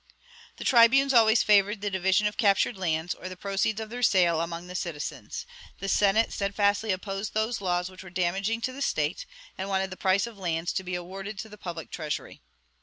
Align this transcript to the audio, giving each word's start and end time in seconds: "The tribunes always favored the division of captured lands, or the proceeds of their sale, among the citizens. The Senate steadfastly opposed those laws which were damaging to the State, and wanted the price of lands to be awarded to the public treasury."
"The 0.57 0.63
tribunes 0.63 1.13
always 1.13 1.43
favored 1.43 1.81
the 1.81 1.91
division 1.91 2.25
of 2.25 2.35
captured 2.35 2.75
lands, 2.75 3.13
or 3.13 3.29
the 3.29 3.37
proceeds 3.37 3.79
of 3.79 3.91
their 3.91 4.01
sale, 4.01 4.41
among 4.41 4.65
the 4.65 4.73
citizens. 4.73 5.45
The 5.77 5.87
Senate 5.87 6.33
steadfastly 6.33 6.91
opposed 6.91 7.35
those 7.35 7.61
laws 7.61 7.87
which 7.87 8.01
were 8.03 8.09
damaging 8.09 8.61
to 8.61 8.73
the 8.73 8.81
State, 8.81 9.27
and 9.59 9.69
wanted 9.69 9.91
the 9.91 9.97
price 9.97 10.25
of 10.25 10.39
lands 10.39 10.73
to 10.73 10.83
be 10.83 10.95
awarded 10.95 11.37
to 11.37 11.49
the 11.49 11.55
public 11.59 11.91
treasury." 11.91 12.41